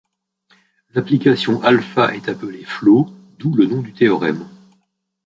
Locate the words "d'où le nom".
3.37-3.81